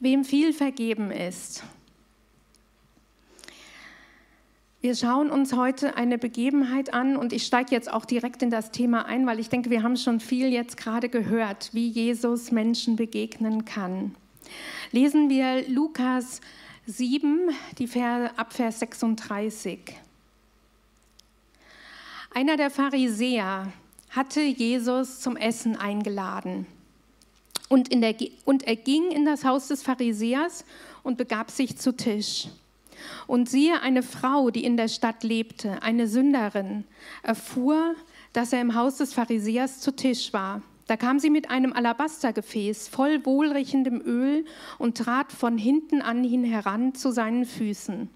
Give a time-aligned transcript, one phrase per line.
[0.00, 1.62] wem viel vergeben ist.
[4.82, 8.70] Wir schauen uns heute eine Begebenheit an und ich steige jetzt auch direkt in das
[8.70, 12.96] Thema ein, weil ich denke, wir haben schon viel jetzt gerade gehört, wie Jesus Menschen
[12.96, 14.14] begegnen kann.
[14.90, 16.40] Lesen wir Lukas
[16.86, 19.80] 7, die Vers, ab Vers 36.
[22.32, 23.70] Einer der Pharisäer
[24.08, 26.66] hatte Jesus zum Essen eingeladen.
[27.70, 30.64] Und, der, und er ging in das Haus des Pharisäers
[31.04, 32.48] und begab sich zu Tisch.
[33.28, 36.82] Und siehe, eine Frau, die in der Stadt lebte, eine Sünderin,
[37.22, 37.94] erfuhr,
[38.32, 40.62] dass er im Haus des Pharisäers zu Tisch war.
[40.88, 44.44] Da kam sie mit einem Alabastergefäß voll wohlriechendem Öl
[44.78, 48.10] und trat von hinten an ihn heran zu seinen Füßen.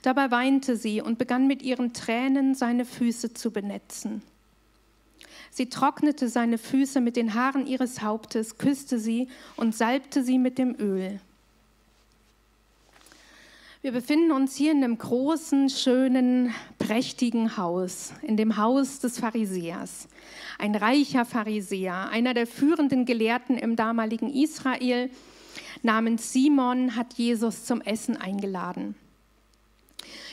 [0.00, 4.22] Dabei weinte sie und begann mit ihren Tränen seine Füße zu benetzen.
[5.50, 10.58] Sie trocknete seine Füße mit den Haaren ihres Hauptes, küsste sie und salbte sie mit
[10.58, 11.20] dem Öl.
[13.80, 20.08] Wir befinden uns hier in einem großen, schönen, prächtigen Haus, in dem Haus des Pharisäers.
[20.58, 25.10] Ein reicher Pharisäer, einer der führenden Gelehrten im damaligen Israel,
[25.84, 28.96] namens Simon, hat Jesus zum Essen eingeladen.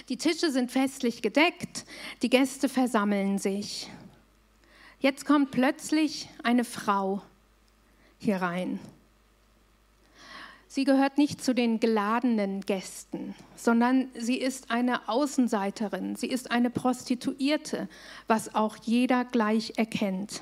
[0.09, 1.85] Die Tische sind festlich gedeckt,
[2.23, 3.89] die Gäste versammeln sich.
[4.99, 7.21] Jetzt kommt plötzlich eine Frau
[8.17, 8.79] hier rein.
[10.67, 16.69] Sie gehört nicht zu den geladenen Gästen, sondern sie ist eine Außenseiterin, sie ist eine
[16.69, 17.87] Prostituierte,
[18.27, 20.41] was auch jeder gleich erkennt.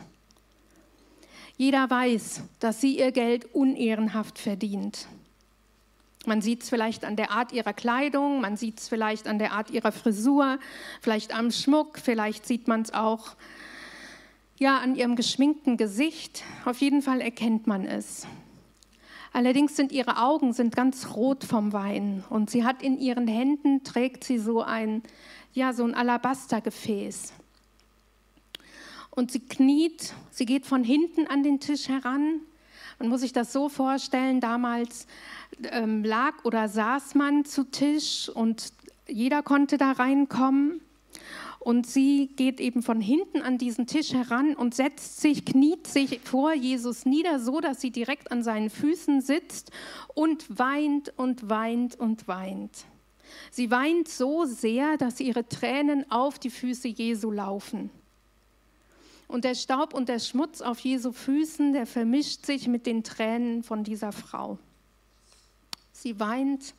[1.55, 5.07] Jeder weiß, dass sie ihr Geld unehrenhaft verdient.
[6.25, 9.51] Man sieht es vielleicht an der Art ihrer Kleidung, man sieht es vielleicht an der
[9.51, 10.57] Art ihrer Frisur,
[11.01, 13.35] vielleicht am Schmuck, vielleicht sieht man es auch
[14.63, 16.41] ja, an ihrem geschminkten Gesicht.
[16.63, 18.25] Auf jeden Fall erkennt man es.
[19.33, 23.83] Allerdings sind ihre Augen sind ganz rot vom Wein und sie hat in ihren Händen
[23.83, 25.03] trägt sie so ein
[25.51, 27.33] ja so ein Alabastergefäß.
[29.09, 32.39] Und sie kniet, sie geht von hinten an den Tisch heran.
[32.99, 35.07] Man muss sich das so vorstellen, damals
[35.71, 38.71] ähm, lag oder saß man zu Tisch und
[39.09, 40.79] jeder konnte da reinkommen.
[41.63, 46.19] Und sie geht eben von hinten an diesen Tisch heran und setzt sich, kniet sich
[46.19, 49.71] vor Jesus nieder, so dass sie direkt an seinen Füßen sitzt
[50.13, 52.83] und weint und weint und weint.
[53.49, 57.89] Sie weint so sehr, dass ihre Tränen auf die Füße Jesu laufen.
[59.29, 63.63] Und der Staub und der Schmutz auf Jesu Füßen, der vermischt sich mit den Tränen
[63.63, 64.59] von dieser Frau.
[65.93, 66.73] Sie weint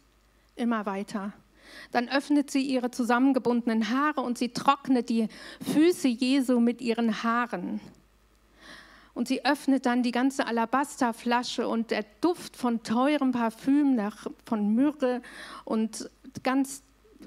[0.57, 1.33] immer weiter.
[1.91, 5.29] Dann öffnet sie ihre zusammengebundenen Haare und sie trocknet die
[5.73, 7.81] Füße Jesu mit ihren Haaren.
[9.15, 14.75] Und sie öffnet dann die ganze Alabasterflasche und der Duft von teurem Parfüm, nach, von
[14.75, 15.23] Myrrhe
[15.65, 16.11] und
[16.43, 16.83] ganz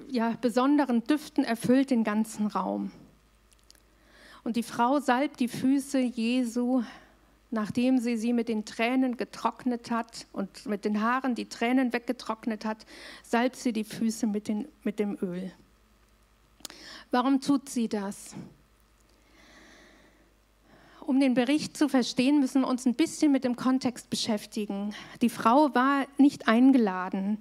[0.10, 2.92] ja, besonderen Düften erfüllt den ganzen Raum.
[4.44, 6.84] Und die Frau salbt die Füße Jesu
[7.50, 12.66] nachdem sie sie mit den Tränen getrocknet hat und mit den Haaren die Tränen weggetrocknet
[12.66, 12.86] hat,
[13.24, 15.52] salbt sie die Füße mit, den, mit dem Öl.
[17.12, 18.36] Warum tut sie das?
[21.00, 24.94] Um den Bericht zu verstehen, müssen wir uns ein bisschen mit dem Kontext beschäftigen.
[25.22, 27.38] Die Frau war nicht eingeladen.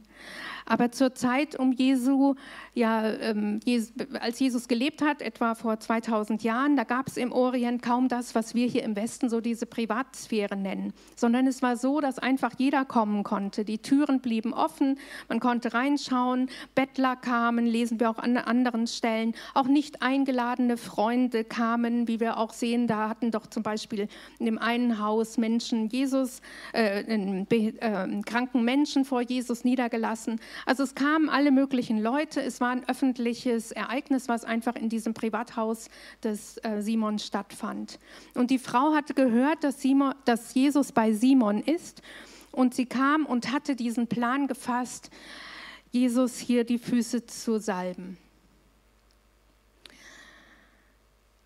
[0.66, 2.34] Aber zur Zeit um Jesu,
[2.75, 3.60] ja, ähm,
[4.21, 8.34] als Jesus gelebt hat, etwa vor 2000 Jahren, da gab es im Orient kaum das,
[8.34, 12.53] was wir hier im Westen so diese Privatsphäre nennen, sondern es war so, dass einfach
[12.59, 13.65] jeder kommen konnte.
[13.65, 19.34] Die Türen blieben offen, man konnte reinschauen, Bettler kamen, lesen wir auch an anderen Stellen,
[19.55, 24.47] auch nicht eingeladene Freunde kamen, wie wir auch sehen, da hatten doch zum Beispiel in
[24.47, 26.41] dem einen Haus Menschen Jesus,
[26.72, 30.41] äh, äh, kranken Menschen vor Jesus niedergelassen.
[30.65, 32.41] Also es kamen alle möglichen Leute.
[32.41, 35.89] Es war ein öffentliches Ereignis, was einfach in diesem Privathaus
[36.22, 37.99] des äh, Simon stattfand.
[38.34, 42.03] Und die Frau hatte gehört, dass, Simon, dass Jesus bei Simon ist.
[42.53, 45.11] Und sie kam und hatte diesen Plan gefasst,
[45.93, 48.17] Jesus hier die Füße zu salben.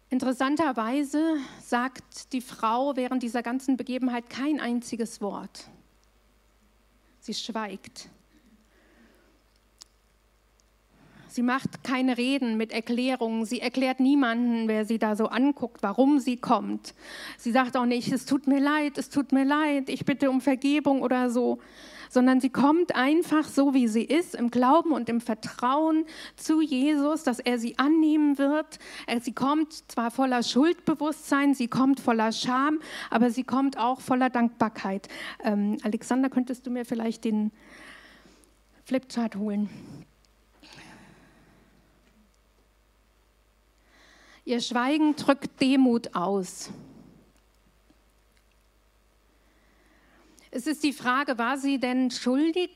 [0.09, 5.69] Interessanterweise sagt die Frau während dieser ganzen Begebenheit kein einziges Wort.
[7.21, 8.09] Sie schweigt.
[11.31, 13.45] Sie macht keine Reden mit Erklärungen.
[13.45, 16.95] Sie erklärt niemanden, wer sie da so anguckt, warum sie kommt.
[17.39, 20.41] Sie sagt auch nicht, es tut mir leid, es tut mir leid, ich bitte um
[20.41, 21.61] Vergebung oder so,
[22.09, 26.05] sondern sie kommt einfach so, wie sie ist, im Glauben und im Vertrauen
[26.35, 28.81] zu Jesus, dass er sie annehmen wird.
[29.21, 35.07] Sie kommt zwar voller Schuldbewusstsein, sie kommt voller Scham, aber sie kommt auch voller Dankbarkeit.
[35.45, 37.53] Ähm, Alexander, könntest du mir vielleicht den
[38.85, 39.71] Flipchart holen?
[44.51, 46.71] Ihr Schweigen drückt Demut aus.
[50.51, 52.71] Es ist die Frage, war sie denn schuldig?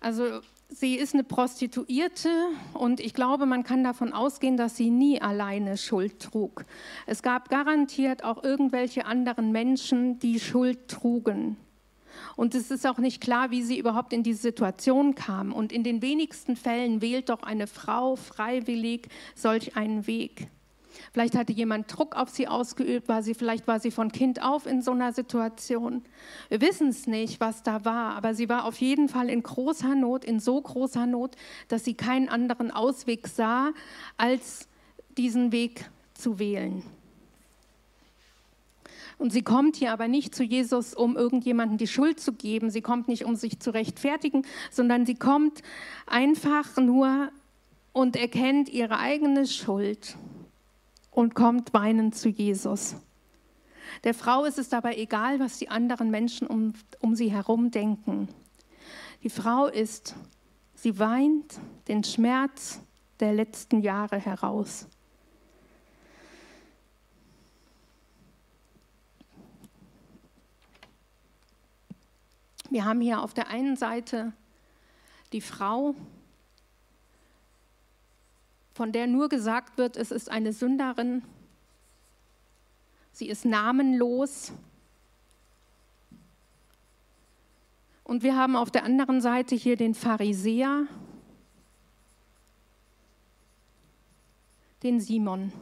[0.00, 2.28] Also sie ist eine Prostituierte
[2.74, 6.64] und ich glaube, man kann davon ausgehen, dass sie nie alleine Schuld trug.
[7.06, 11.56] Es gab garantiert auch irgendwelche anderen Menschen, die Schuld trugen.
[12.36, 15.52] Und es ist auch nicht klar, wie sie überhaupt in diese Situation kam.
[15.52, 20.48] Und in den wenigsten Fällen wählt doch eine Frau freiwillig solch einen Weg.
[21.12, 24.66] Vielleicht hatte jemand Druck auf sie ausgeübt, war sie, vielleicht war sie von Kind auf
[24.66, 26.02] in so einer Situation.
[26.48, 29.94] Wir wissen es nicht, was da war, aber sie war auf jeden Fall in großer
[29.94, 31.36] Not, in so großer Not,
[31.68, 33.72] dass sie keinen anderen Ausweg sah,
[34.16, 34.68] als
[35.16, 36.82] diesen Weg zu wählen.
[39.18, 42.70] Und sie kommt hier aber nicht zu Jesus, um irgendjemandem die Schuld zu geben.
[42.70, 45.62] Sie kommt nicht, um sich zu rechtfertigen, sondern sie kommt
[46.06, 47.30] einfach nur
[47.92, 50.16] und erkennt ihre eigene Schuld
[51.10, 52.94] und kommt weinend zu Jesus.
[54.04, 58.28] Der Frau ist es dabei egal, was die anderen Menschen um, um sie herum denken.
[59.24, 60.14] Die Frau ist,
[60.74, 62.80] sie weint den Schmerz
[63.18, 64.86] der letzten Jahre heraus.
[72.70, 74.32] Wir haben hier auf der einen Seite
[75.32, 75.94] die Frau,
[78.74, 81.22] von der nur gesagt wird, es ist eine Sünderin.
[83.12, 84.52] Sie ist namenlos.
[88.04, 90.86] Und wir haben auf der anderen Seite hier den Pharisäer,
[94.82, 95.52] den Simon.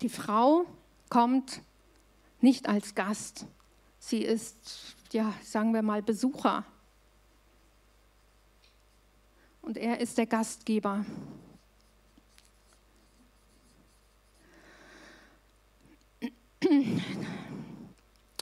[0.00, 0.64] Die Frau
[1.08, 1.62] kommt
[2.40, 3.46] nicht als Gast.
[3.98, 6.64] Sie ist, ja, sagen wir mal, Besucher.
[9.60, 11.04] Und er ist der Gastgeber.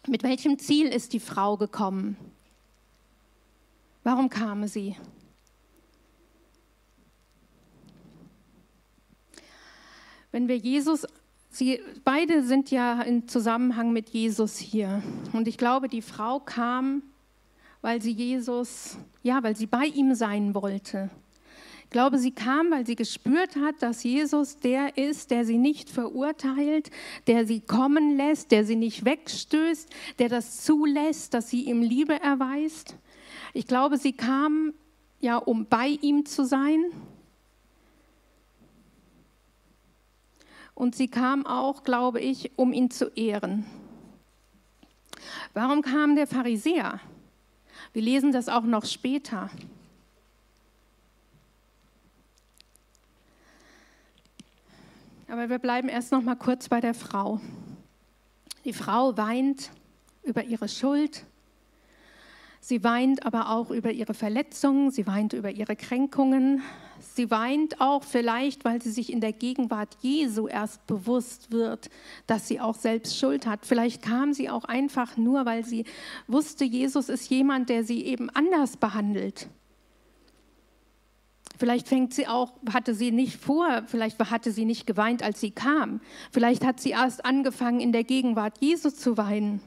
[0.06, 2.16] Mit welchem Ziel ist die Frau gekommen?
[4.04, 4.96] Warum kam sie?
[10.30, 11.06] Wenn wir Jesus
[11.58, 15.02] Sie beide sind ja im Zusammenhang mit Jesus hier.
[15.32, 17.00] Und ich glaube, die Frau kam,
[17.80, 21.08] weil sie Jesus, ja, weil sie bei ihm sein wollte.
[21.84, 25.88] Ich glaube, sie kam, weil sie gespürt hat, dass Jesus der ist, der sie nicht
[25.88, 26.90] verurteilt,
[27.26, 29.88] der sie kommen lässt, der sie nicht wegstößt,
[30.18, 32.96] der das zulässt, dass sie ihm Liebe erweist.
[33.54, 34.74] Ich glaube, sie kam
[35.20, 36.84] ja, um bei ihm zu sein,
[40.76, 43.64] und sie kam auch, glaube ich, um ihn zu ehren.
[45.54, 47.00] Warum kam der Pharisäer?
[47.94, 49.50] Wir lesen das auch noch später.
[55.28, 57.40] Aber wir bleiben erst noch mal kurz bei der Frau.
[58.66, 59.70] Die Frau weint
[60.24, 61.24] über ihre Schuld.
[62.60, 66.62] Sie weint aber auch über ihre Verletzungen, sie weint über ihre Kränkungen,
[67.16, 71.88] Sie weint auch vielleicht, weil sie sich in der Gegenwart Jesu erst bewusst wird,
[72.26, 73.64] dass sie auch selbst Schuld hat.
[73.64, 75.86] Vielleicht kam sie auch einfach nur, weil sie
[76.26, 79.48] wusste, Jesus ist jemand, der sie eben anders behandelt.
[81.56, 85.52] Vielleicht fängt sie auch, hatte sie nicht vor, vielleicht hatte sie nicht geweint, als sie
[85.52, 86.02] kam.
[86.30, 89.62] Vielleicht hat sie erst angefangen, in der Gegenwart Jesus zu weinen.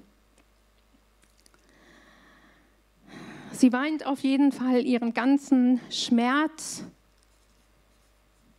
[3.53, 6.83] Sie weint auf jeden Fall ihren ganzen Schmerz,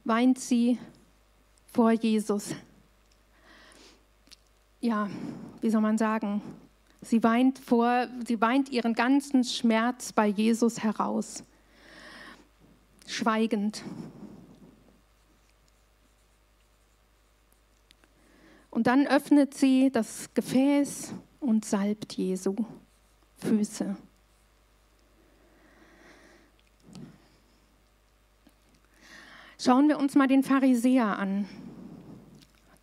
[0.04, 0.78] weint sie
[1.73, 2.54] vor Jesus.
[4.80, 5.09] Ja,
[5.61, 6.42] wie soll man sagen?
[7.02, 11.45] Sie weint vor, sie weint ihren ganzen Schmerz bei Jesus heraus.
[13.07, 13.83] Schweigend.
[18.71, 22.54] Und dann öffnet sie das Gefäß und salbt Jesu
[23.38, 23.97] Füße.
[29.62, 31.47] Schauen wir uns mal den Pharisäer an,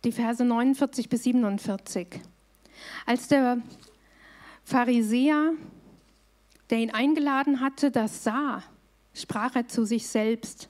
[0.04, 2.20] die Verse 49 bis 47.
[3.04, 3.60] Als der
[4.62, 5.54] Pharisäer,
[6.70, 8.62] der ihn eingeladen hatte, das sah,
[9.12, 10.68] sprach er zu sich selbst,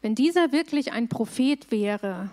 [0.00, 2.30] wenn dieser wirklich ein Prophet wäre,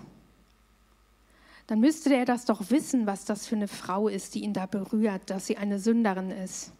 [1.65, 4.67] dann müsste er das doch wissen, was das für eine Frau ist, die ihn da
[4.67, 6.71] berührt, dass sie eine Sünderin ist.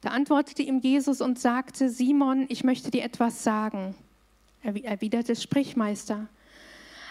[0.00, 3.94] Da antwortete ihm Jesus und sagte, Simon, ich möchte dir etwas sagen.
[4.64, 6.26] Er erwiderte, Sprichmeister.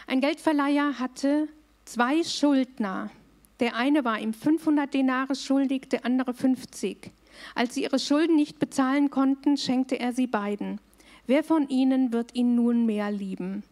[0.07, 1.47] Ein Geldverleiher hatte
[1.85, 3.11] zwei Schuldner.
[3.59, 7.11] Der eine war ihm 500 Denare schuldig, der andere 50.
[7.53, 10.81] Als sie ihre Schulden nicht bezahlen konnten, schenkte er sie beiden.
[11.27, 13.63] Wer von ihnen wird ihn nun mehr lieben?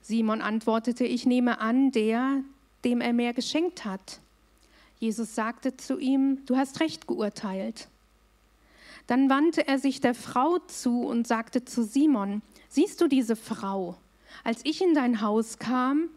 [0.00, 2.42] Simon antwortete, ich nehme an, der,
[2.84, 4.18] dem er mehr geschenkt hat.
[4.98, 7.86] Jesus sagte zu ihm, du hast recht geurteilt.
[9.06, 13.96] Dann wandte er sich der Frau zu und sagte zu Simon, siehst du diese Frau?
[14.44, 16.08] Als ich in dein Haus kam,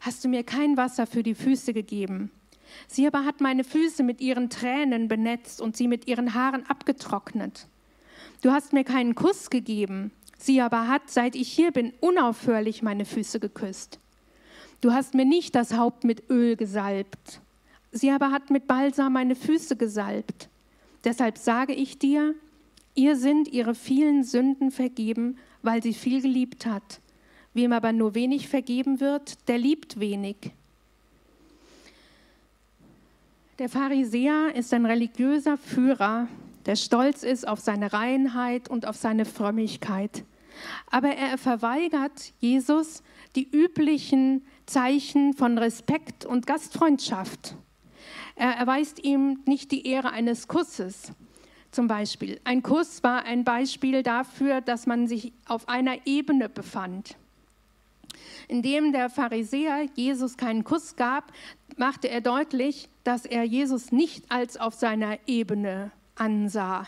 [0.00, 2.30] hast du mir kein Wasser für die Füße gegeben.
[2.88, 7.66] Sie aber hat meine Füße mit ihren Tränen benetzt und sie mit ihren Haaren abgetrocknet.
[8.42, 13.06] Du hast mir keinen Kuss gegeben, sie aber hat, seit ich hier bin, unaufhörlich meine
[13.06, 13.98] Füße geküsst.
[14.82, 17.40] Du hast mir nicht das Haupt mit Öl gesalbt,
[17.92, 20.50] sie aber hat mit Balsam meine Füße gesalbt.
[21.04, 22.34] Deshalb sage ich dir,
[22.94, 27.00] ihr sind ihre vielen Sünden vergeben, weil sie viel geliebt hat.
[27.54, 30.36] Wem aber nur wenig vergeben wird, der liebt wenig.
[33.58, 36.26] Der Pharisäer ist ein religiöser Führer,
[36.66, 40.24] der stolz ist auf seine Reinheit und auf seine Frömmigkeit.
[40.90, 43.02] Aber er verweigert Jesus
[43.36, 47.54] die üblichen Zeichen von Respekt und Gastfreundschaft.
[48.36, 51.12] Er erweist ihm nicht die Ehre eines Kusses.
[51.74, 52.40] Zum Beispiel.
[52.44, 57.16] Ein Kuss war ein Beispiel dafür, dass man sich auf einer Ebene befand.
[58.46, 61.32] Indem der Pharisäer Jesus keinen Kuss gab,
[61.76, 66.86] machte er deutlich, dass er Jesus nicht als auf seiner Ebene ansah.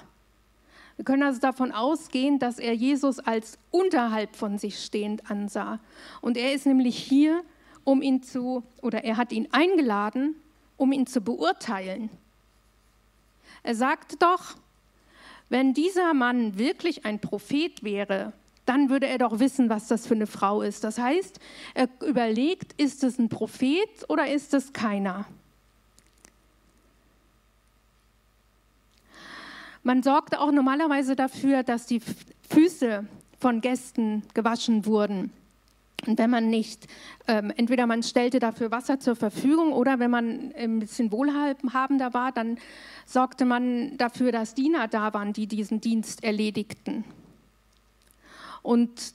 [0.94, 5.80] Wir können also davon ausgehen, dass er Jesus als unterhalb von sich stehend ansah.
[6.20, 7.42] Und er ist nämlich hier,
[7.82, 10.36] um ihn zu, oder er hat ihn eingeladen,
[10.76, 12.08] um ihn zu beurteilen.
[13.64, 14.54] Er sagte doch,
[15.48, 18.32] wenn dieser Mann wirklich ein Prophet wäre,
[18.64, 20.82] dann würde er doch wissen, was das für eine Frau ist.
[20.82, 21.38] Das heißt,
[21.74, 25.26] er überlegt, ist es ein Prophet oder ist es keiner?
[29.84, 32.02] Man sorgte auch normalerweise dafür, dass die
[32.50, 33.06] Füße
[33.38, 35.32] von Gästen gewaschen wurden.
[36.04, 36.86] Und wenn man nicht,
[37.26, 42.32] ähm, entweder man stellte dafür Wasser zur Verfügung oder wenn man ein bisschen wohlhabender war,
[42.32, 42.58] dann
[43.06, 47.04] sorgte man dafür, dass Diener da waren, die diesen Dienst erledigten.
[48.62, 49.14] Und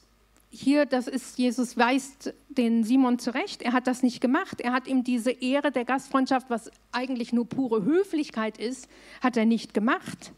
[0.49, 4.87] hier, das ist, Jesus weist den Simon zurecht, er hat das nicht gemacht, er hat
[4.87, 8.89] ihm diese Ehre der Gastfreundschaft, was eigentlich nur pure Höflichkeit ist,
[9.21, 10.33] hat er nicht gemacht.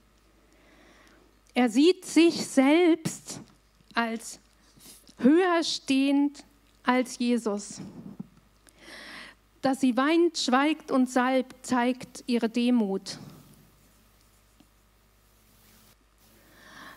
[1.56, 3.42] Er sieht sich selbst
[3.96, 4.40] als
[5.24, 6.44] höher stehend
[6.84, 7.82] als Jesus.
[9.62, 13.18] Dass sie weint, schweigt und salbt, zeigt ihre Demut.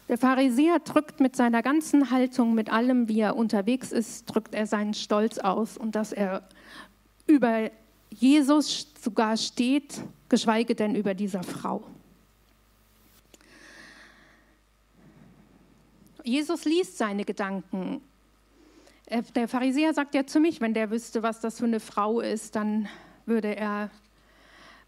[0.09, 4.67] Der Pharisäer drückt mit seiner ganzen Haltung, mit allem, wie er unterwegs ist, drückt er
[4.67, 6.49] seinen Stolz aus und dass er
[7.27, 7.71] über
[8.11, 11.83] Jesus sogar steht, geschweige denn über dieser Frau.
[16.23, 18.01] Jesus liest seine Gedanken.
[19.07, 22.21] Äh, der Pharisäer sagt ja zu mich, wenn der wüsste, was das für eine Frau
[22.21, 22.89] ist, dann
[23.25, 23.91] würde er,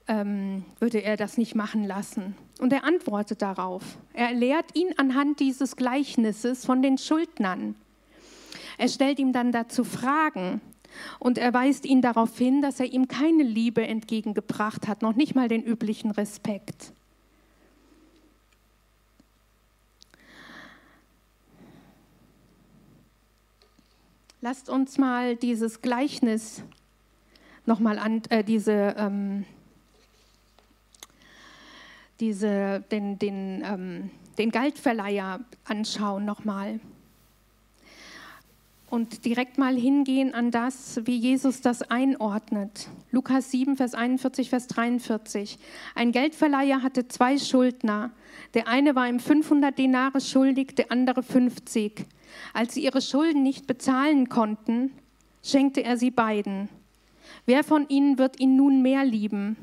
[0.07, 2.35] ähm, würde er das nicht machen lassen.
[2.61, 3.83] Und er antwortet darauf.
[4.13, 7.77] Er lehrt ihn anhand dieses Gleichnisses von den Schuldnern.
[8.77, 10.61] Er stellt ihm dann dazu Fragen
[11.19, 15.35] und er weist ihn darauf hin, dass er ihm keine Liebe entgegengebracht hat, noch nicht
[15.35, 16.93] mal den üblichen Respekt.
[24.40, 26.62] Lasst uns mal dieses Gleichnis
[27.66, 29.45] nochmal an, äh, diese, ähm,
[32.21, 36.78] diese, den, den, ähm, den Geldverleiher anschauen nochmal.
[38.90, 42.88] Und direkt mal hingehen an das, wie Jesus das einordnet.
[43.11, 45.59] Lukas 7, Vers 41, Vers 43.
[45.95, 48.12] Ein Geldverleiher hatte zwei Schuldner.
[48.54, 52.07] Der eine war ihm 500 Denare schuldig, der andere 50.
[52.54, 54.92] Als sie ihre Schulden nicht bezahlen konnten,
[55.42, 56.71] schenkte er sie beiden.
[57.45, 59.57] Wer von ihnen wird ihn nun mehr lieben?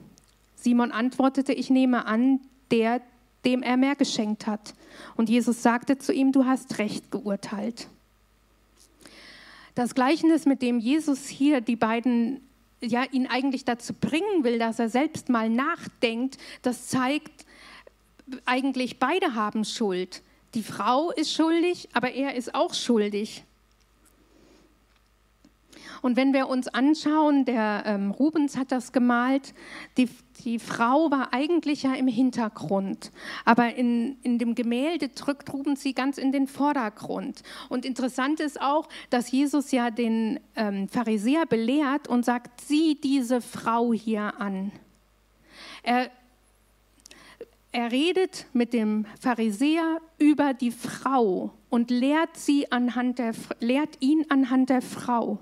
[0.56, 3.02] Simon antwortete, ich nehme an, der,
[3.44, 4.76] dem er mehr geschenkt hat.
[5.16, 7.88] Und Jesus sagte zu ihm, du hast recht geurteilt.
[9.76, 12.42] Das Gleichnis, mit dem Jesus hier die beiden,
[12.82, 17.46] ja, ihn eigentlich dazu bringen will, dass er selbst mal nachdenkt, das zeigt
[18.46, 20.24] eigentlich, beide haben Schuld.
[20.54, 23.44] Die Frau ist schuldig, aber er ist auch schuldig.
[26.06, 29.56] Und wenn wir uns anschauen, der ähm, Rubens hat das gemalt,
[29.98, 30.08] die,
[30.44, 33.12] die Frau war eigentlich ja im Hintergrund,
[33.44, 37.42] aber in, in dem Gemälde drückt Rubens sie ganz in den Vordergrund.
[37.70, 43.42] Und interessant ist auch, dass Jesus ja den ähm, Pharisäer belehrt und sagt, sieh diese
[43.42, 44.72] Frau hier an.
[45.82, 46.12] Er,
[47.72, 54.24] er redet mit dem Pharisäer über die Frau und lehrt, sie anhand der, lehrt ihn
[54.30, 55.40] anhand der Frau.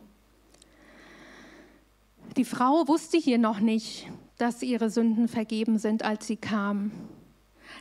[2.35, 6.91] Die Frau wusste hier noch nicht, dass ihre Sünden vergeben sind, als sie kam.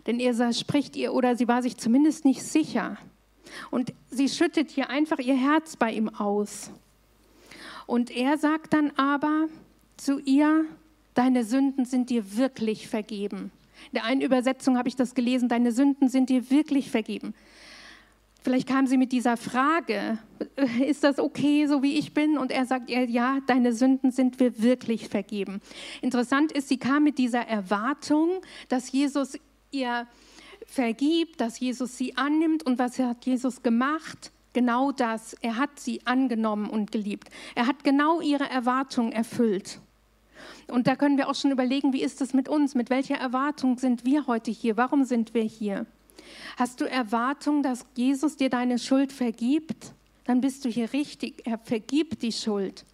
[0.07, 2.99] Denn er spricht ihr oder sie war sich zumindest nicht sicher.
[3.71, 6.71] Und sie schüttet hier einfach ihr Herz bei ihm aus.
[7.87, 9.49] Und er sagt dann aber
[9.97, 10.67] zu ihr,
[11.15, 13.51] deine Sünden sind dir wirklich vergeben.
[13.87, 17.35] In der einen Übersetzung habe ich das gelesen, deine Sünden sind dir wirklich vergeben.
[18.43, 20.19] Vielleicht kam sie mit dieser Frage,
[20.57, 22.39] äh, ist das okay, so wie ich bin?
[22.39, 25.61] Und er sagt ihr, ja, deine Sünden sind wir wirklich vergeben.
[26.01, 29.39] Interessant ist, sie kam mit dieser Erwartung, dass Jesus
[29.71, 30.07] ihr
[30.67, 32.65] vergibt, dass Jesus sie annimmt.
[32.65, 34.33] Und was hat Jesus gemacht?
[34.53, 35.35] Genau das.
[35.41, 37.29] Er hat sie angenommen und geliebt.
[37.55, 39.81] Er hat genau ihre Erwartung erfüllt.
[40.69, 42.75] Und da können wir auch schon überlegen, wie ist es mit uns?
[42.75, 44.77] Mit welcher Erwartung sind wir heute hier?
[44.77, 45.87] Warum sind wir hier?
[46.57, 49.93] Hast du Erwartung, dass Jesus dir deine Schuld vergibt?
[50.25, 51.47] Dann bist du hier richtig.
[51.47, 52.85] Er vergibt die Schuld.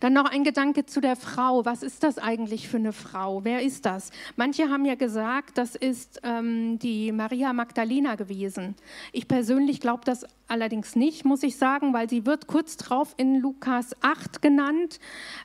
[0.00, 1.64] Dann noch ein Gedanke zu der Frau.
[1.64, 3.44] Was ist das eigentlich für eine Frau?
[3.44, 4.10] Wer ist das?
[4.36, 8.76] Manche haben ja gesagt, das ist ähm, die Maria Magdalena gewesen.
[9.12, 13.40] Ich persönlich glaube das allerdings nicht, muss ich sagen, weil sie wird kurz drauf in
[13.40, 15.00] Lukas 8 genannt,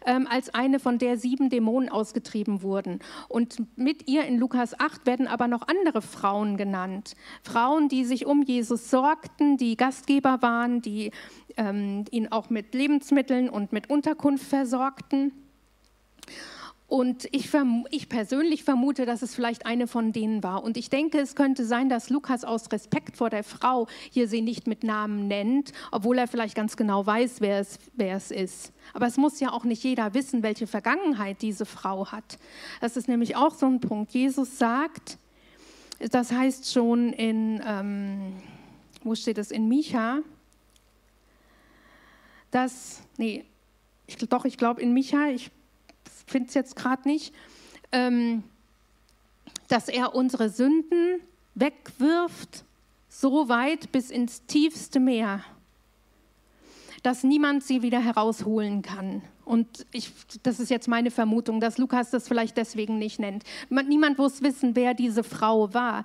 [0.05, 2.99] ähm, als eine von der sieben Dämonen ausgetrieben wurden.
[3.27, 7.15] Und mit ihr in Lukas 8 werden aber noch andere Frauen genannt.
[7.43, 11.11] Frauen, die sich um Jesus sorgten, die Gastgeber waren, die
[11.57, 15.31] ähm, ihn auch mit Lebensmitteln und mit Unterkunft versorgten.
[16.91, 17.49] Und ich,
[17.91, 20.61] ich, persönlich vermute, dass es vielleicht eine von denen war.
[20.61, 24.41] Und ich denke, es könnte sein, dass Lukas aus Respekt vor der Frau hier sie
[24.41, 28.73] nicht mit Namen nennt, obwohl er vielleicht ganz genau weiß, wer es, wer es ist.
[28.93, 32.37] Aber es muss ja auch nicht jeder wissen, welche Vergangenheit diese Frau hat.
[32.81, 34.11] Das ist nämlich auch so ein Punkt.
[34.11, 35.17] Jesus sagt,
[36.09, 38.33] das heißt schon in, ähm,
[39.05, 40.23] wo steht es, in Micha,
[42.51, 43.45] dass, nee,
[44.07, 45.49] ich, doch, ich glaube in Micha, ich
[46.27, 47.33] finde es jetzt gerade nicht,
[47.91, 48.43] ähm,
[49.67, 51.21] dass er unsere Sünden
[51.55, 52.63] wegwirft,
[53.09, 55.43] so weit bis ins tiefste Meer,
[57.03, 59.21] dass niemand sie wieder herausholen kann.
[59.43, 60.11] Und ich,
[60.43, 63.43] das ist jetzt meine Vermutung, dass Lukas das vielleicht deswegen nicht nennt.
[63.69, 66.03] Niemand muss wissen, wer diese Frau war.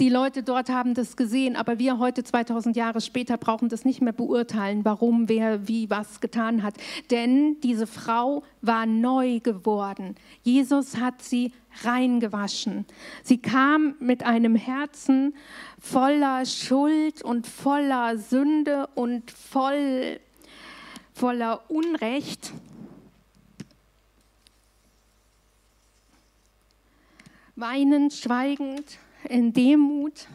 [0.00, 4.00] Die Leute dort haben das gesehen, aber wir heute 2000 Jahre später brauchen das nicht
[4.00, 6.74] mehr beurteilen, warum, wer, wie, was getan hat.
[7.10, 10.14] Denn diese Frau war neu geworden.
[10.44, 12.86] Jesus hat sie reingewaschen.
[13.24, 15.34] Sie kam mit einem Herzen
[15.80, 20.20] voller Schuld und voller Sünde und voll,
[21.12, 22.52] voller Unrecht.
[27.56, 30.26] Weinend, schweigend in Demut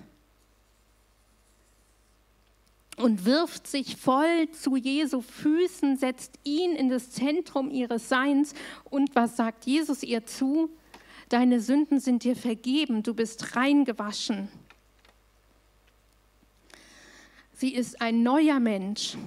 [2.98, 8.54] und wirft sich voll zu Jesu Füßen, setzt ihn in das Zentrum ihres Seins.
[8.86, 10.70] Und was sagt Jesus ihr zu?
[11.30, 14.50] Deine Sünden sind dir vergeben, du bist reingewaschen.
[17.54, 19.18] Sie ist ein neuer Mensch.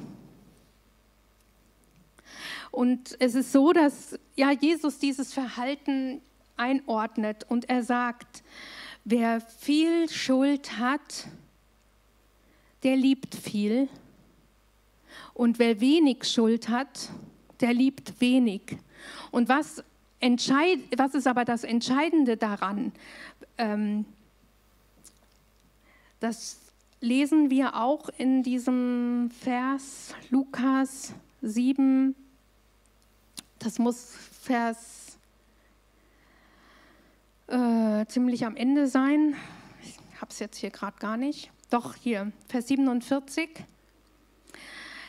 [2.70, 6.20] Und es ist so, dass ja, Jesus dieses Verhalten
[6.56, 8.42] einordnet und er sagt,
[9.08, 11.28] Wer viel Schuld hat,
[12.82, 13.88] der liebt viel.
[15.32, 17.10] Und wer wenig Schuld hat,
[17.60, 18.62] der liebt wenig.
[19.30, 19.84] Und was,
[20.18, 22.90] entscheid, was ist aber das Entscheidende daran?
[23.58, 24.06] Ähm,
[26.18, 26.58] das
[27.00, 32.16] lesen wir auch in diesem Vers Lukas 7.
[33.60, 34.95] Das muss Vers
[37.48, 39.34] äh, ziemlich am Ende sein.
[39.82, 41.50] Ich habe es jetzt hier gerade gar nicht.
[41.70, 43.48] Doch hier, Vers 47.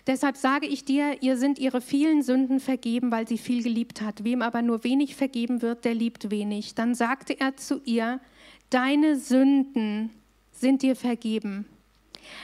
[0.07, 4.23] Deshalb sage ich dir, ihr sind ihre vielen Sünden vergeben, weil sie viel geliebt hat.
[4.23, 6.75] Wem aber nur wenig vergeben wird, der liebt wenig.
[6.75, 8.21] Dann sagte er zu ihr,
[8.69, 10.09] deine Sünden
[10.51, 11.65] sind dir vergeben.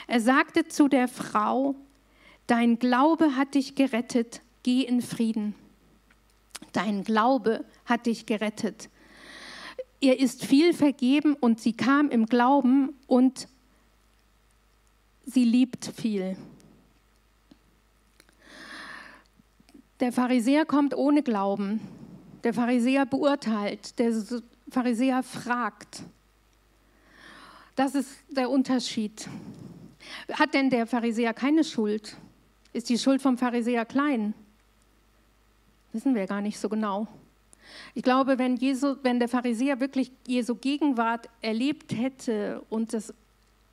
[0.07, 1.75] Er sagte zu der Frau,
[2.47, 5.55] dein Glaube hat dich gerettet, geh in Frieden.
[6.73, 8.89] Dein Glaube hat dich gerettet.
[10.03, 13.47] Ihr ist viel vergeben und sie kam im Glauben und
[15.25, 16.35] sie liebt viel.
[20.01, 21.79] Der Pharisäer kommt ohne Glauben.
[22.43, 23.97] Der Pharisäer beurteilt.
[23.97, 24.11] Der
[24.69, 26.03] Pharisäer fragt.
[27.77, 29.29] Das ist der Unterschied.
[30.33, 32.17] Hat denn der Pharisäer keine Schuld?
[32.73, 34.33] Ist die Schuld vom Pharisäer klein?
[35.93, 37.07] Wissen wir gar nicht so genau.
[37.93, 43.13] Ich glaube, wenn, Jesu, wenn der Pharisäer wirklich Jesu Gegenwart erlebt hätte und, das,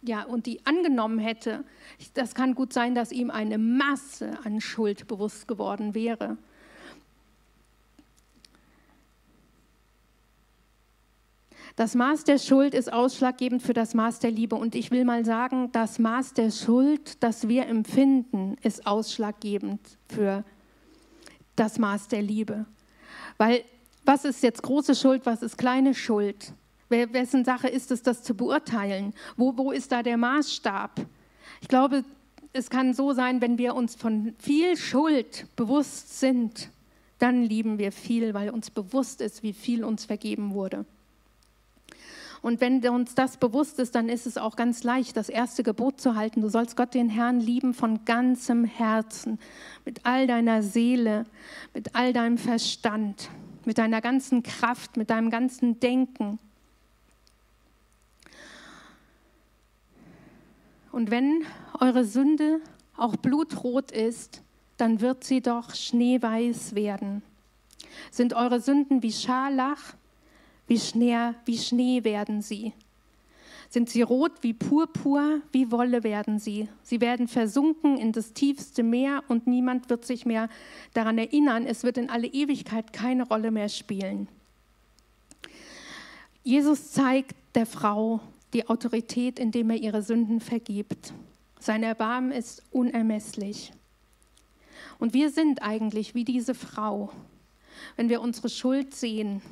[0.03, 1.65] ja, und die angenommen hätte,
[2.15, 6.37] das kann gut sein, dass ihm eine Masse an Schuld bewusst geworden wäre.
[11.77, 14.57] Das Maß der Schuld ist ausschlaggebend für das Maß der Liebe.
[14.57, 20.45] Und ich will mal sagen, das Maß der Schuld, das wir empfinden, ist ausschlaggebend für
[21.57, 22.67] das Maß der Liebe.
[23.39, 23.63] Weil
[24.11, 26.53] was ist jetzt große Schuld, was ist kleine Schuld?
[26.89, 29.15] Wessen Sache ist es, das zu beurteilen?
[29.37, 31.07] Wo, wo ist da der Maßstab?
[31.61, 32.03] Ich glaube,
[32.53, 36.71] es kann so sein, wenn wir uns von viel Schuld bewusst sind,
[37.21, 40.85] dann lieben wir viel, weil uns bewusst ist, wie viel uns vergeben wurde.
[42.43, 46.01] Und wenn uns das bewusst ist, dann ist es auch ganz leicht, das erste Gebot
[46.01, 46.41] zu halten.
[46.41, 49.39] Du sollst Gott, den Herrn, lieben von ganzem Herzen,
[49.85, 51.27] mit all deiner Seele,
[51.75, 53.31] mit all deinem Verstand,
[53.65, 56.39] mit deiner ganzen Kraft, mit deinem ganzen Denken.
[60.93, 61.45] Und wenn
[61.79, 62.61] eure Sünde
[62.97, 64.43] auch blutrot ist,
[64.77, 67.23] dann wird sie doch schneeweiß werden.
[68.11, 69.95] Sind eure Sünden wie Scharlach,
[70.67, 72.73] wie Schnee, wie Schnee werden sie.
[73.71, 76.69] Sind sie rot wie Purpur, wie Wolle werden sie.
[76.83, 80.49] Sie werden versunken in das tiefste Meer und niemand wird sich mehr
[80.93, 81.67] daran erinnern.
[81.67, 84.27] Es wird in alle Ewigkeit keine Rolle mehr spielen.
[86.43, 88.21] Jesus zeigt der Frau
[88.55, 91.15] die Autorität, indem er ihre Sünden vergibt.
[91.61, 93.73] Sein Erbarmen ist unermesslich.
[94.99, 97.13] Und wir sind eigentlich wie diese Frau.
[97.97, 99.43] Wenn wir unsere Schuld sehen,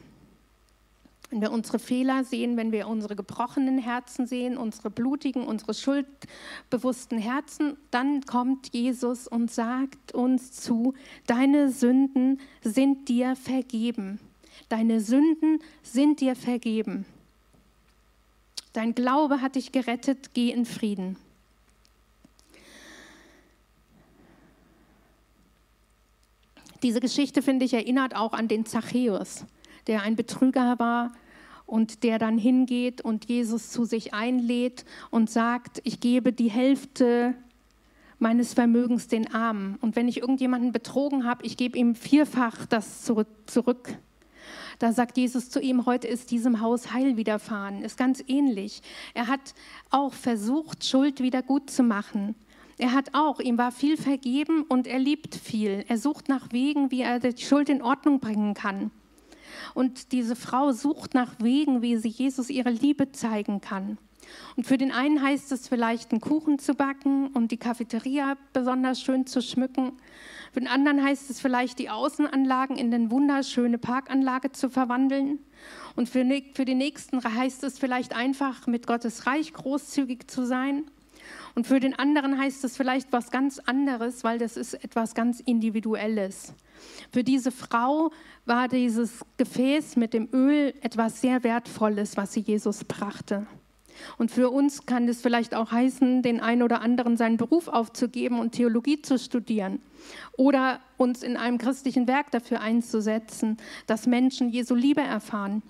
[1.31, 7.19] wenn wir unsere Fehler sehen, wenn wir unsere gebrochenen Herzen sehen, unsere blutigen, unsere schuldbewussten
[7.19, 10.95] Herzen, dann kommt Jesus und sagt uns zu,
[11.27, 14.21] deine Sünden sind dir vergeben.
[14.71, 17.05] Deine Sünden sind dir vergeben.
[18.73, 21.17] Dein Glaube hat dich gerettet, geh in Frieden.
[26.83, 29.45] Diese Geschichte, finde ich, erinnert auch an den Zachäus
[29.89, 31.13] der ein Betrüger war
[31.67, 37.35] und der dann hingeht und Jesus zu sich einlädt und sagt, ich gebe die Hälfte
[38.19, 39.77] meines Vermögens den Armen.
[39.81, 43.05] Und wenn ich irgendjemanden betrogen habe, ich gebe ihm vierfach das
[43.47, 43.97] zurück.
[44.79, 47.83] Da sagt Jesus zu ihm, heute ist diesem Haus Heil widerfahren.
[47.83, 48.81] Ist ganz ähnlich.
[49.13, 49.55] Er hat
[49.91, 52.35] auch versucht, Schuld wieder gut zu machen.
[52.79, 55.85] Er hat auch, ihm war viel vergeben und er liebt viel.
[55.89, 58.93] Er sucht nach Wegen, wie er die Schuld in Ordnung bringen kann.
[59.75, 63.99] Und diese Frau sucht nach Wegen, wie sie Jesus ihre Liebe zeigen kann.
[64.57, 69.01] Und für den einen heißt es vielleicht, einen Kuchen zu backen und die Cafeteria besonders
[69.01, 69.93] schön zu schmücken.
[70.53, 75.39] Für den anderen heißt es vielleicht, die Außenanlagen in eine wunderschöne Parkanlage zu verwandeln.
[75.97, 80.85] Und für, für den nächsten heißt es vielleicht einfach, mit Gottes Reich großzügig zu sein.
[81.55, 85.41] Und für den anderen heißt es vielleicht was ganz anderes, weil das ist etwas ganz
[85.41, 86.55] Individuelles.
[87.13, 88.11] Für diese Frau
[88.47, 93.47] war dieses Gefäß mit dem Öl etwas sehr Wertvolles, was sie Jesus brachte.
[94.17, 98.39] Und für uns kann es vielleicht auch heißen, den einen oder anderen seinen Beruf aufzugeben
[98.39, 99.81] und Theologie zu studieren
[100.37, 105.63] oder uns in einem christlichen Werk dafür einzusetzen, dass Menschen Jesu Liebe erfahren.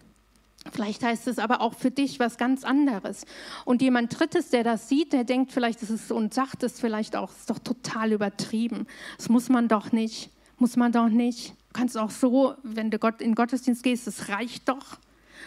[0.73, 3.25] Vielleicht heißt es aber auch für dich was ganz anderes.
[3.65, 7.17] Und jemand Drittes, der das sieht, der denkt vielleicht, es ist und sagt es vielleicht
[7.17, 8.87] auch, es ist doch total übertrieben.
[9.17, 10.31] Das muss man doch nicht.
[10.59, 11.51] Muss man doch nicht.
[11.51, 14.99] Du kannst auch so, wenn du Gott in Gottesdienst gehst, es reicht doch.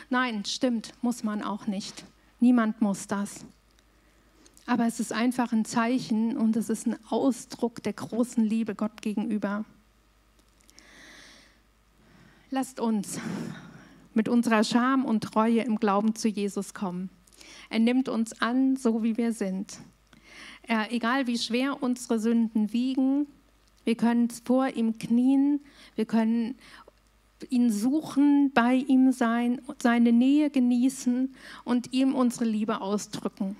[0.10, 2.06] Nein, stimmt, muss man auch nicht.
[2.40, 3.46] Niemand muss das.
[4.66, 9.02] Aber es ist einfach ein Zeichen und es ist ein Ausdruck der großen Liebe Gott
[9.02, 9.66] gegenüber.
[12.52, 13.20] Lasst uns
[14.14, 17.10] mit unserer Scham und Treue im Glauben zu Jesus kommen.
[17.70, 19.80] Er nimmt uns an, so wie wir sind.
[20.64, 23.28] Er, egal wie schwer unsere Sünden wiegen,
[23.84, 25.60] wir können vor ihm knien,
[25.96, 26.56] wir können
[27.50, 33.56] ihn suchen, bei ihm sein, seine Nähe genießen und ihm unsere Liebe ausdrücken.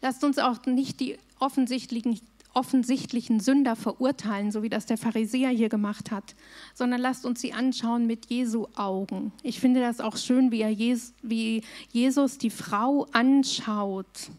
[0.00, 2.20] Lasst uns auch nicht die offensichtlichen,
[2.54, 6.34] offensichtlichen Sünder verurteilen, so wie das der Pharisäer hier gemacht hat,
[6.74, 9.32] sondern lasst uns sie anschauen mit Jesu Augen.
[9.42, 11.62] Ich finde das auch schön, wie, Jesus, wie
[11.92, 14.30] Jesus die Frau anschaut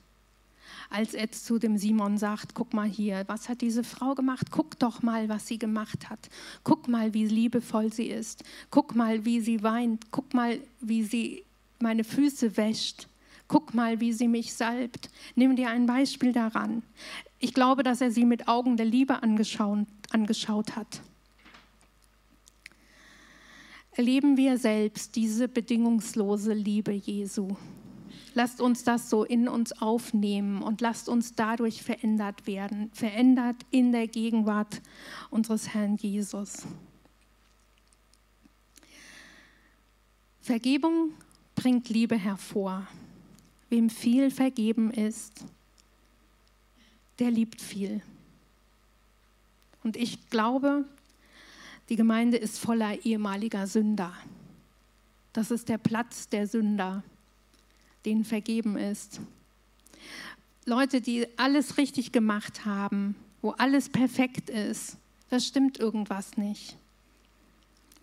[0.90, 4.48] als er zu dem Simon sagt, guck mal hier, was hat diese Frau gemacht?
[4.52, 6.30] Guck doch mal, was sie gemacht hat.
[6.64, 8.44] Guck mal, wie liebevoll sie ist.
[8.70, 10.12] Guck mal, wie sie weint.
[10.12, 11.44] Guck mal, wie sie
[11.80, 13.08] meine Füße wäscht.
[13.48, 15.10] Guck mal, wie sie mich salbt.
[15.36, 16.84] Nimm dir ein Beispiel daran.
[17.40, 21.02] Ich glaube, dass er sie mit Augen der Liebe angeschaut, angeschaut hat.
[23.92, 27.56] Erleben wir selbst diese bedingungslose Liebe Jesu.
[28.34, 33.94] Lasst uns das so in uns aufnehmen und lasst uns dadurch verändert werden, verändert in
[33.94, 34.82] der Gegenwart
[35.30, 36.64] unseres Herrn Jesus.
[40.42, 41.12] Vergebung
[41.56, 42.86] bringt Liebe hervor.
[43.70, 45.46] Wem viel vergeben ist,
[47.20, 48.02] der liebt viel.
[49.84, 50.86] Und ich glaube,
[51.90, 54.14] die Gemeinde ist voller ehemaliger Sünder.
[55.34, 57.04] Das ist der Platz der Sünder
[58.06, 59.20] denen vergeben ist.
[60.66, 64.98] Leute, die alles richtig gemacht haben, wo alles perfekt ist,
[65.30, 66.78] da stimmt irgendwas nicht.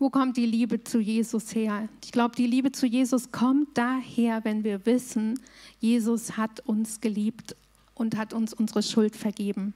[0.03, 1.87] Wo kommt die Liebe zu Jesus her?
[2.03, 5.39] Ich glaube, die Liebe zu Jesus kommt daher, wenn wir wissen,
[5.79, 7.55] Jesus hat uns geliebt
[7.95, 9.73] und hat uns unsere Schuld vergeben.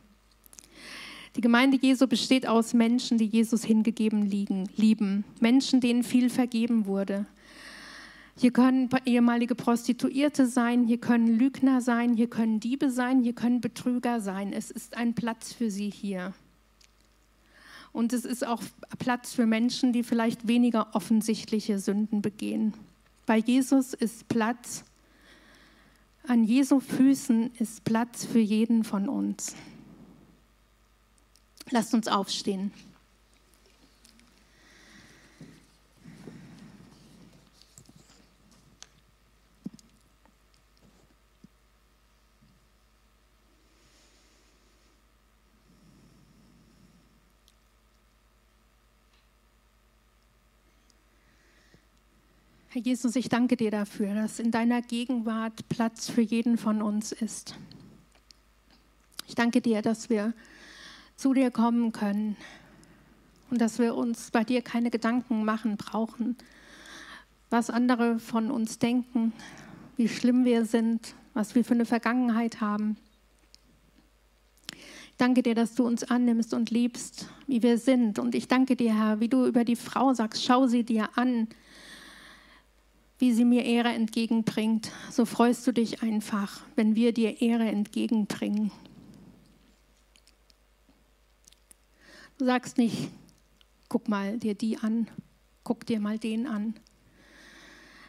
[1.37, 5.23] Die Gemeinde Jesu besteht aus Menschen, die Jesus hingegeben liegen, lieben.
[5.39, 7.25] Menschen, denen viel vergeben wurde.
[8.35, 13.61] Hier können ehemalige Prostituierte sein, hier können Lügner sein, hier können Diebe sein, hier können
[13.61, 14.51] Betrüger sein.
[14.51, 16.33] Es ist ein Platz für sie hier.
[17.97, 18.61] Und es ist auch
[18.99, 22.75] Platz für Menschen, die vielleicht weniger offensichtliche Sünden begehen.
[23.25, 24.83] Bei Jesus ist Platz,
[26.27, 29.55] an Jesu Füßen ist Platz für jeden von uns.
[31.71, 32.71] Lasst uns aufstehen.
[52.77, 57.11] Herr Jesus, ich danke dir dafür, dass in deiner Gegenwart Platz für jeden von uns
[57.11, 57.55] ist.
[59.27, 60.35] Ich danke dir, dass wir
[61.15, 62.37] zu dir kommen können
[63.49, 66.37] und dass wir uns bei dir keine Gedanken machen brauchen,
[67.49, 69.33] was andere von uns denken,
[69.95, 72.95] wie schlimm wir sind, was wir für eine Vergangenheit haben.
[74.71, 78.19] Ich danke dir, dass du uns annimmst und liebst, wie wir sind.
[78.19, 81.47] Und ich danke dir, Herr, wie du über die Frau sagst, schau sie dir an
[83.19, 88.71] wie sie mir Ehre entgegenbringt, so freust du dich einfach, wenn wir dir Ehre entgegenbringen.
[92.37, 93.09] Du sagst nicht,
[93.89, 95.07] guck mal dir die an,
[95.63, 96.75] guck dir mal den an.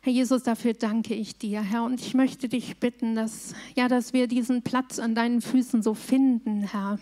[0.02, 4.12] Herr Jesus, dafür danke ich dir, Herr, und ich möchte dich bitten, dass ja, dass
[4.12, 6.98] wir diesen Platz an deinen Füßen so finden, Herr.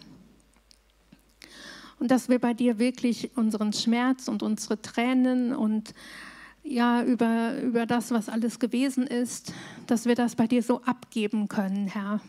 [1.99, 5.95] Und dass wir bei dir wirklich unseren Schmerz und unsere Tränen und
[6.69, 9.53] ja, über, über das, was alles gewesen ist,
[9.87, 12.21] dass wir das bei dir so abgeben können, Herr.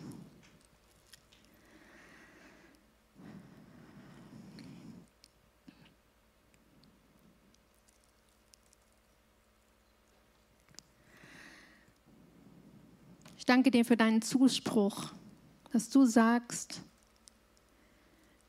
[13.38, 15.14] Ich danke dir für deinen Zuspruch,
[15.72, 16.82] dass du sagst,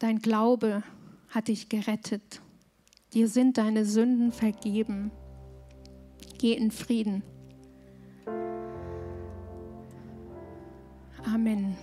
[0.00, 0.82] dein Glaube
[1.28, 2.40] hat dich gerettet.
[3.14, 5.12] Dir sind deine Sünden vergeben.
[6.38, 7.24] Geh in Frieden.
[11.26, 11.76] Amen.